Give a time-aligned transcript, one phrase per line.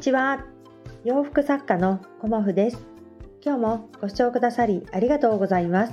[0.00, 0.46] ちは。
[1.04, 2.78] 洋服作家のコモフです。
[3.44, 5.92] 今日もご視聴くださりありがとうございます。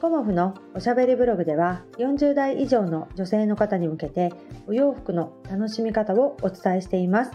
[0.00, 4.32] コモフのおしゃべりブログでは40代以上の女性の方に向けて
[4.68, 7.32] お洋服の楽しみ方をお伝えしています。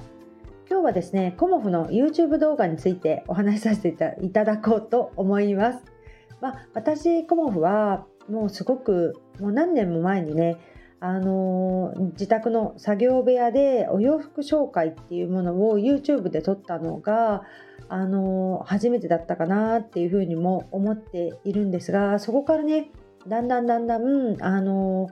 [0.69, 5.79] 今日はですねコモフの YouTube 動画についてお話しさせていただこうと思います。
[6.39, 10.59] まあ、私コモフはもうすごくもう何年も前にね
[11.01, 17.43] あの自宅の作業部屋でお洋服紹介っていうものを YouTube で撮ったのが、
[17.87, 22.91] あの初めてだったかなっていうふうにも思っているんですがそこからね
[23.27, 25.09] だんだんだんだん、あの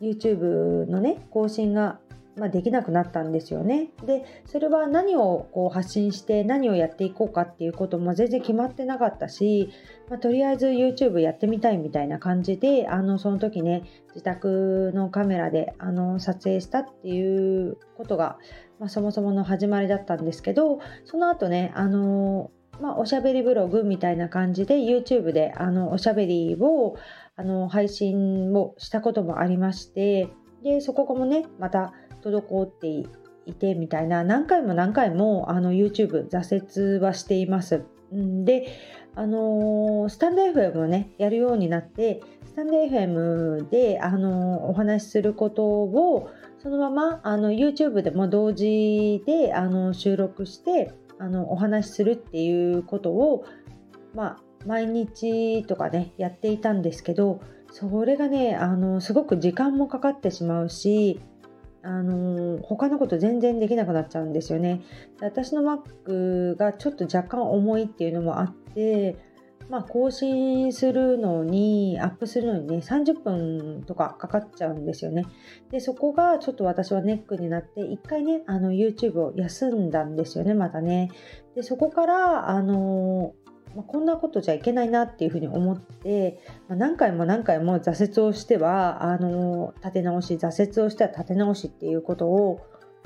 [0.00, 1.98] YouTube のね更新が
[2.40, 3.90] まあ、できなくなったんですよね。
[4.06, 9.68] でそれは何をこう発信して何をやっていこうかっていうことも全然決まってなかったし、
[10.08, 13.82] まあ、とりあえず YouTube やってみたいみたいな感じであのその時ね
[14.14, 18.38] 自宅のカメラであの撮影したっていうことが、
[18.78, 22.50] まあ、そもそもの始まりだったんですけどその後ねあの
[22.80, 26.96] まあ、おしゃべりブログみたいな感じで YouTube であのおしゃべりを
[27.36, 30.30] あの配信をしたこともありまして
[30.62, 32.86] でそこもねまた滞って
[33.46, 37.84] いてみたいな何回も何回もあの YouTube 挫折はしています。
[38.12, 38.66] で
[39.14, 46.30] あのー、スタンド FM をねやるようになってスタンド FM で、あのー、お話しすることを
[46.62, 53.44] そのままあの YouTube でも同時であの収録してあのお話しするっていうことを、
[54.14, 57.40] まあ、毎日とかねやっていたんですけど
[57.70, 61.20] それがねあのすごく時間もかかってしまうし
[61.82, 64.82] あの他のこと全然できなくなっちゃうんですよね。
[65.20, 69.16] 私の Mac がちょっと若干重いっていうのもあって、
[69.70, 75.26] まあ、更新するのに、アップするのにね、30分とかかかっちゃうんですよね。
[75.70, 81.10] で、そこがちょっと私はネックになって、一回ね、あの YouTube を休んだんですよね、またね。
[81.54, 83.32] で、そこから、あの
[83.74, 92.60] まあ、こんなことじゃいけないなっていうふうに思って、まあ、何回も何回も挫折をしてはあの立て直し挫折をしては立て直しっていうことを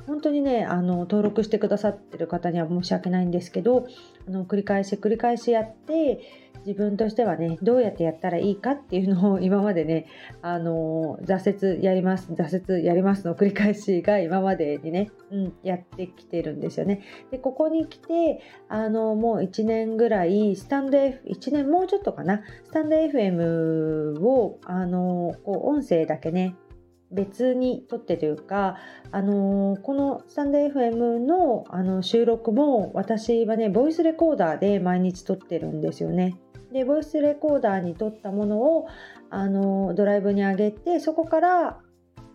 [0.06, 3.86] 本当にねあの登録してくださってる方には申し訳ないんですけど
[4.26, 6.20] あの繰り返し繰り返しやって
[6.66, 10.06] 自分としてはねどうやってやったらいいかっていうのを今までね
[10.42, 17.00] あの挫折やります挫折やりますの繰り返しが今までにね、うん、やってきてるんですよね。
[17.30, 26.56] でここに来てあのもう1年ぐらいスタンド F 1年もうちょっとかなスタンド FM をあのこう音声だけね
[27.14, 28.76] 別に撮ってというか、
[29.12, 36.36] あのー、このスタンド FM のあの収録も私はねボイスレコーダーで毎日撮ってるんですよね。
[36.74, 38.88] でボイスレコーダーに撮ったものを
[39.30, 41.80] あの、ドライブに上げてそこから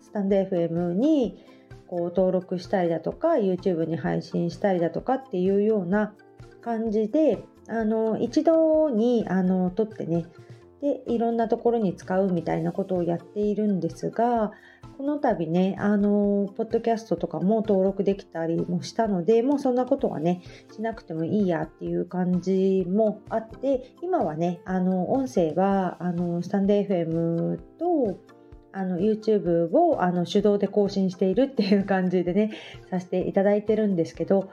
[0.00, 1.44] スタンド FM に
[1.86, 6.14] こう登録したりだとか YouTube に配信したりだとかっていうような
[6.62, 10.26] 感じであの一度にあの撮ってね。
[10.80, 14.52] でいろんなところに使うみたいなことをやっているんですが
[15.00, 20.42] この度ねあのポッドキャストとかも登録できたりもしたのでもうそんなことはね
[20.76, 28.20] しなくてもいいやっていう感じもあって今はねあの音声はあのスタンド FM と
[28.74, 32.52] あの YouTube をあの手動で更新しているっていう感じでね
[32.90, 34.50] させていただいてるんですけど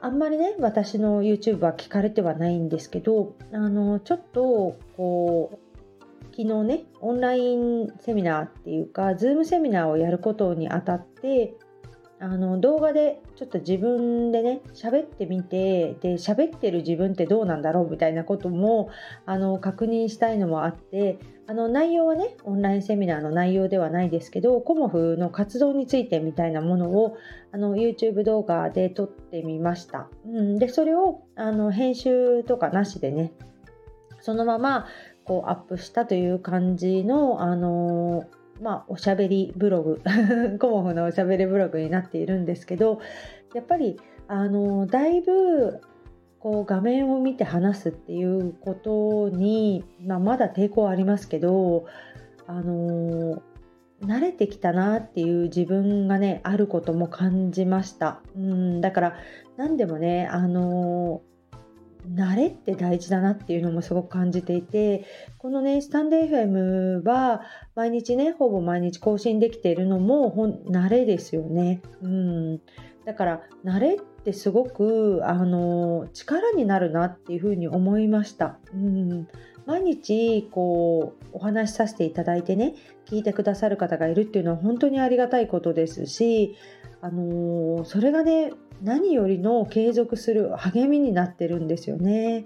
[0.00, 5.69] あんまりね私の YouTube は聞かれてはないんですけどあのちょっとこう
[6.42, 11.54] 昨日ねオンラインセミナーっていうか Zoom セミナーをやることにあたって
[12.18, 18.88] あの動画でちょっと自分でね喋ってみてで喋ってる自分ってどうなんだろうみたいなことも
[19.26, 27.18] あの確認したいのもあってあの内容はねオンラインセミナーの内容ではないですけどコモフの活動についてみたいなものを
[27.52, 33.32] あの YouTube 動画で撮ってみました、うん、でそれをあの編集とかなしでね
[34.20, 34.86] そのまま
[35.30, 38.24] こうアップしたという感じのあの
[38.60, 40.02] まあ、おしゃべりブログ
[40.58, 42.98] コモフのおしゃべりブログになっているんですけど
[43.54, 45.80] やっぱりあのだいぶ
[46.40, 51.86] こう画面を見て話すっていうことに、まあ、まだ抵抗ありますけど
[52.48, 53.40] あの
[54.02, 58.20] 慣れてきたなっていう自分がねあることも感じました。
[58.36, 59.14] うんだから
[59.56, 61.22] 何でもねあの
[62.08, 65.04] 慣れって大事だなっていうのもすごく感じていて
[65.38, 67.42] このねスタンド FM は
[67.74, 71.82] 毎日ねほぼ毎日更新できているのもほん慣れですよね。
[72.02, 72.60] うん
[73.04, 78.58] だから慣れってすごくあの力になるなっていうふうに思いました。
[78.74, 79.28] うん
[79.66, 82.74] 毎日こうお話しさせていただいてね
[83.06, 86.56] 聞いてくださる方がいるっていうのは本当にありがたいことですし
[87.02, 88.52] あのー、それがね
[88.82, 92.44] 何よりの継続する励みになってるんですよね。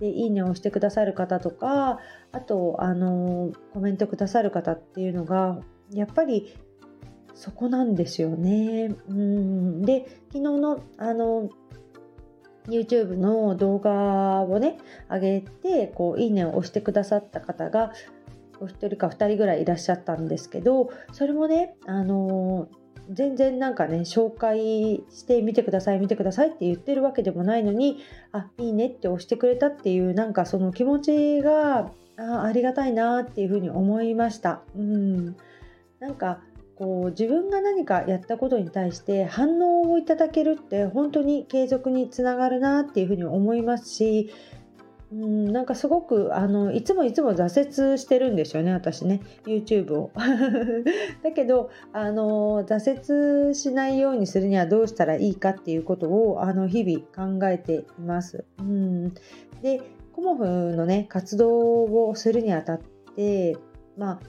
[0.00, 1.98] でいいねを押してくださる方とか
[2.32, 5.58] あとあのコメントくださる方っていうのが
[5.90, 6.54] やっぱり
[7.34, 8.94] そこなんですよね。
[9.08, 11.48] うんで昨日のあの
[12.66, 14.78] YouTube の動画をね
[15.08, 17.92] 上げてこういいねを押してくださった方が
[18.60, 22.68] お一人か2人ぐらいいらっしゃったんですけどそれもねあの
[23.10, 27.98] 全然なんかね紹介して見てください見てくださいって言ってるわけでもないのに
[28.32, 34.62] あいいねって押してくれたっていうなんかその気持ちがあありがたいなっていうふうに思いました。
[34.74, 35.36] うん
[36.00, 36.40] なんか
[36.76, 44.30] こう自分が何かやったことに対して反応をいただけるって本当に継続につながるなっていうふうに思いますし
[45.12, 49.20] うんなんかすごくあのいつもいつも挫折してるんですよね私ね。
[49.44, 50.10] YouTube を。
[51.22, 58.44] だけどあの挫折しないようにするにはどうしたらいいかっていうことをあの日々考えています。
[58.58, 59.14] うん。
[59.62, 59.80] で
[60.12, 60.44] コモフ
[60.74, 62.80] のね活動をするにあたっ
[63.14, 63.56] て
[63.96, 64.20] まあ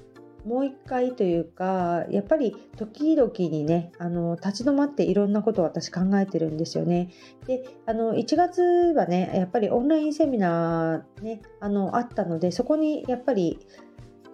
[0.47, 7.09] もう一回というかやっぱり時々にねあの立ち止まっていろんなことを私考えてるんですよね。
[7.45, 8.61] であの1月
[8.95, 13.59] はねやっぱりオンラインセミナーねあのあったのでそこにやっぱり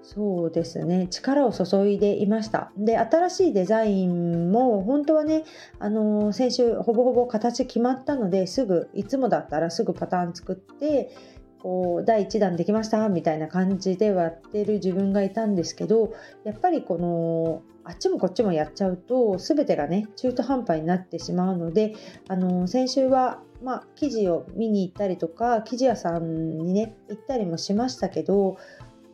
[0.04, 5.46] そうですね力を注いでいましたで新しいデザインも本当はね
[5.80, 11.16] あの先週ほぼほぼ形決まったのですぐいつもだったらすぐパターン作って
[11.64, 16.14] こう第1弾できましたみたいな感じでやってる自分がいたんですけど
[16.44, 21.96] やっぱりこのあっちもこっちもやっちゃうと全てがね中途半端になってしまうので
[22.28, 28.58] あの先週はまあ、記事を見に行ったりとか記事屋さんにね行ったりもしましたけど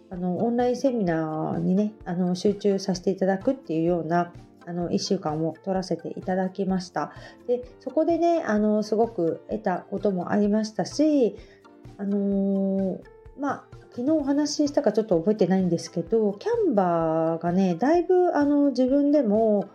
[0.10, 4.34] あのオンラインセミナーにねあの集中させていただくっていうような
[4.66, 7.12] あの1週間を取らせていただきました。
[7.48, 11.36] でそこでねあのすごく得たこともありましたし
[12.00, 13.00] あのー、
[13.40, 19.70] まあ昨日お話ししたかちょっと覚えてないんですけどキャンバーがねだいぶあの自分でも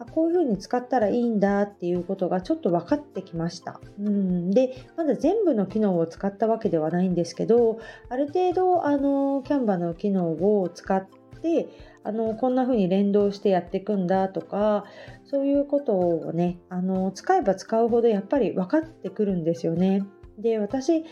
[0.00, 3.80] あこういう風に使ったらいいんだっていうことがちょっと分かってきました。
[4.00, 7.78] うんでまだ全部の機能を使ったわけではないんですけど
[8.08, 11.06] ある程度あのキャンバーの機能を使っ
[11.42, 11.68] て
[12.04, 14.84] あのこんな風に連動してやっていくんだとか
[15.24, 20.04] そういうことをねあの使えば使うほどやっぱり分かってくるんですよね。
[20.38, 21.04] で私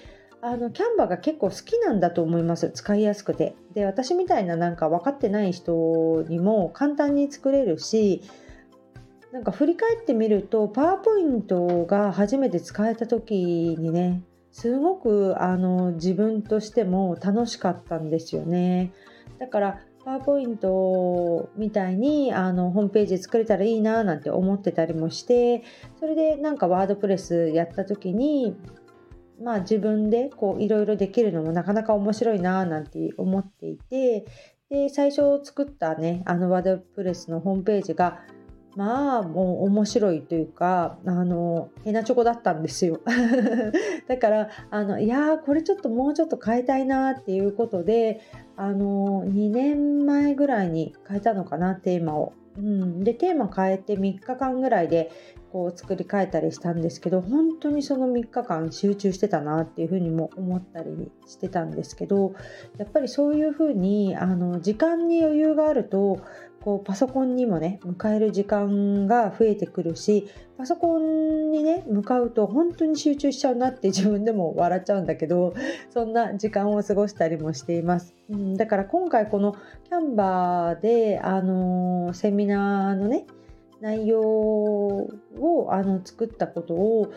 [0.48, 2.70] あのキャンバーが結構好きなんだと思います。
[2.70, 3.56] 使いやすくて。
[3.74, 8.22] で私みたいななんか分かってない人にも簡単に作れるし
[9.32, 13.34] なんか振り返ってみるとパワーポイントが初めて使えた時
[13.76, 14.22] にね
[14.52, 18.92] すごくあの自分としても楽しかったんですよね。
[19.40, 25.64] だからパワーポイントみたいにあのホームページ作れたらいいななんて思ってたりもして
[25.98, 28.56] それでなんかワードプレスやった時に
[29.42, 34.26] まあ自分でいろいろできるのもなかなか面白いななんて思っていて
[34.70, 38.22] で最初作ったねあのワードプレスのホームページが
[38.76, 43.00] まあもう面白いというかあのヘナチョコだったんですよ
[44.06, 48.20] だからあのいやこれちょっともうちょっと変えたいなっていうことで
[48.56, 52.32] あの2年前ぐらいに変えたのかなテーマを。
[52.58, 55.10] うん、でテーマ変えて3日間ぐらいで
[55.56, 62.34] こう作り変えたりしたんですけど本当にその3日間集中してたなっていうふうにも思ったりしてたんですけど
[62.76, 66.20] やっぱりそういうふうにあの時間に余裕があると
[66.60, 75.54] こうパソコンにもね迎える時間が増えてくるしパソコンにね向かうと本当に集中しちゃうなって自分でも笑っちゃうんだけど
[75.88, 83.24] そんな時間を過ごしたりもしています、うん、だから今回このキャンバーであのセミナーのね
[83.80, 87.12] 内容をあの作ったことを、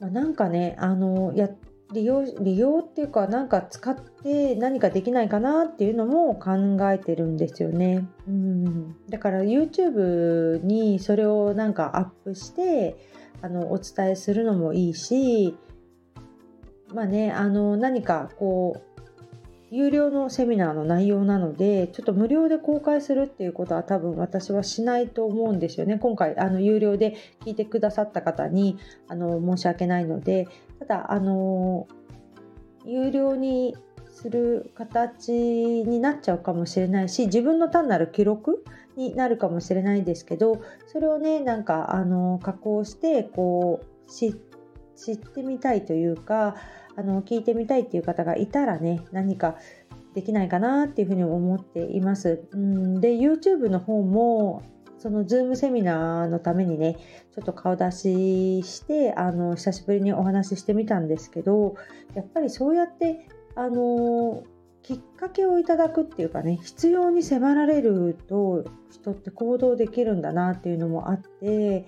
[0.00, 1.48] まあ、なんかねあのや
[1.92, 8.08] 利用利用っていうかなんか使って何かできないかなっていうのも考えてるんですよね。
[8.26, 12.96] うん、だから YouTube にそれをなんかアップして
[13.42, 15.56] あのお伝えするのもいいし
[16.92, 18.93] まあねあの何かこう
[19.74, 25.98] 有料のセミナーの内容なのでちょっと無料で公開するっていうことは多分私はしないと思うんですよね。
[25.98, 28.78] 今回あの有料で聞いてくださった方に
[29.08, 30.46] あの申し訳ないので
[30.78, 31.88] ただあの
[32.84, 33.76] 有料に
[34.12, 38.64] する形になっちゃうかもしれないし自分の単なる記録
[38.96, 44.53] になるかもしれないですけどそれをねなんかあの加工してこう知って
[44.96, 46.56] 知ってみたいというか
[46.96, 49.56] あの聞いてみたいっていう方がいたらね何か
[50.14, 52.44] できないかなっていうふうに思っています。
[52.52, 54.62] うんで YouTube の方も
[54.98, 56.96] そのズームセミナーのためにね
[57.34, 61.74] ちょっと顔出ししてあの久しぶりにお話ししてみたんですけど
[62.14, 64.44] やっぱりそうやってあの
[64.82, 71.86] きっかけをいただくっていうかね必要に迫られると人って行動できるんだなっていうのもあって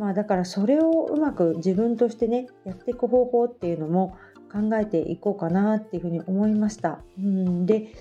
[0.00, 4.16] まあだからそれをうまく自分としてねやっていく方法っていうのも
[4.50, 7.02] 考えていこうかなっていうふうに思いました。
[7.18, 7.92] うんで、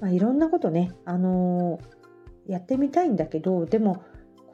[0.00, 4.02] まあ、いろんなことね、あのー、やってみたいんだけどでも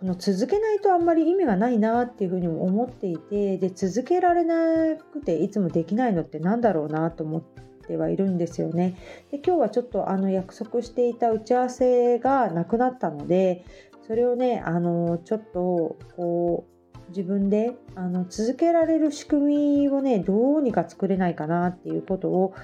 [0.01, 7.43] この続けないとあんまり意味がないなっていうふうにも思っていてで続けられなくていつもできないのって何だろうなと思っ
[7.87, 8.97] てはいるんですよね。
[9.31, 13.65] で今日はちょっとあの約束していた打ち合わせがなくなったので
[14.09, 16.78] それをねあのちょっとこう
[17.09, 22.55] 自分であの続けられる仕組みをねどうにか作れないかなっていうことを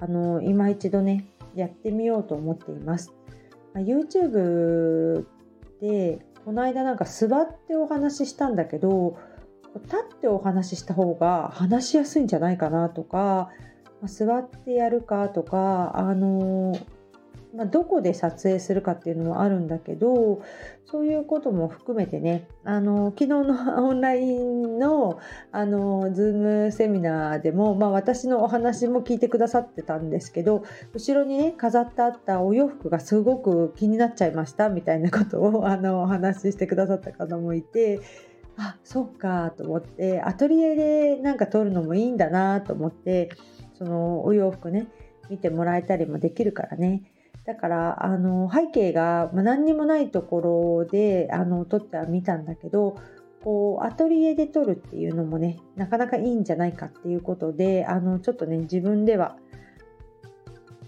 [0.00, 3.12] あの今一度ねやってみようと思っています。
[3.72, 5.26] ま YouTube
[5.80, 9.16] でこの間なんか座ってお話ししたんだけど
[9.82, 13.50] 立ってお話しした方が話しやすいんじゃないかなとか、
[14.00, 16.78] ま座ってやるかとかあの
[17.56, 20.42] まあ、どこで撮影するかっていうのもあるんだけど
[20.84, 25.20] そういうことも含めてねあの昨日の オンラインの
[25.52, 38.00] あの Zoom セミナーでも、まあ、私のお話も聞いてくださってたんですけど後ろにね飾ってあったお洋服がすごく気になっちゃいましたみたいなことを あのお話ししてくださった方もいて。
[38.56, 43.30] あそうかと思ってアトリエでなんか撮るのもいいんだなと思って
[43.76, 44.86] そのお洋服ね
[45.28, 47.02] 見てもらえたりもできるからね
[47.46, 52.96] だからあの背景が何にもないところであの撮ってはみたんだけど
[53.42, 59.36] こうアトリエで撮るっていうのもねなかなかいいんじゃないかっていうことであのちょっとね自分では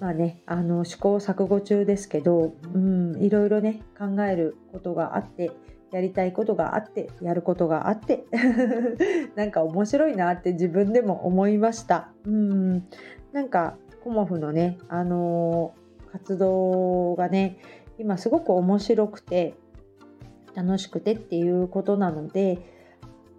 [0.01, 5.53] まあねあの試行錯誤中ですけど、うん、いろいろね考えることがあって
[5.93, 8.25] やりたいことがあってやることがあって
[9.37, 12.11] なんか面白いなって自分でも思いました。
[12.25, 12.89] うん
[13.33, 15.86] なんかコモフのねあのー
[16.17, 17.59] 活動がね
[17.99, 19.55] 今すごく面白くて
[20.55, 22.59] 楽しくてっていうことなので、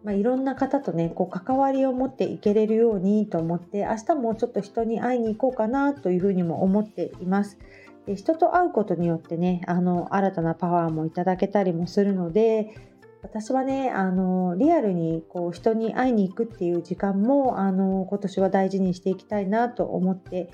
[0.03, 7.57] まあ、いろんな方とねこう関わりを持っていけれるようにと思って明日もちょっと人に会いに行こうかなというふうにも思っています。
[8.05, 12.73] で人と会うことによってねあの新たなパワーもいただけたりもするので
[13.21, 20.51] 私はねあのリアルにこう人に会いに行くっていう時間もあの今年は大事にしていきたいなと思って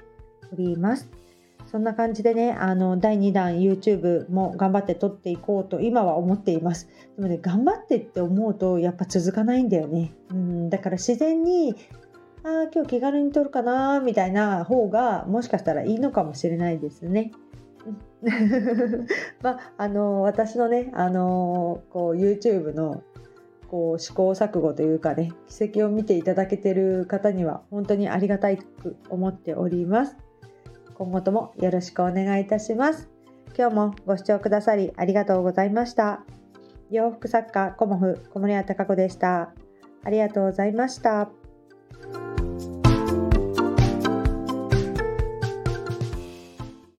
[0.51, 1.09] おります。
[1.73, 6.87] そんな感じでね、あの、第2弾 YouTube も頑張って撮っていこうと今は思っています。
[7.15, 10.13] でもね、頑張ってって思うとやっぱ続かないんだよね。
[10.29, 11.73] うん、だから自然に、
[12.43, 17.31] ああ、今日気軽に撮るかな、みたいな方がもしかしたらいいのかもしれないですね。
[19.41, 23.01] まあ、あの私のね、あのこう YouTube の
[23.67, 30.15] こう試行錯誤というかね奇跡を見ていただけてる方には本当にありがたく思っております。
[30.95, 33.09] 今後ともよろしくお願いいたします。
[33.57, 36.23] 今日もご視聴くださりありがとうございました。
[36.89, 39.53] 洋服作家コモフ小森屋隆子でした。
[40.03, 41.29] ありがとうございました。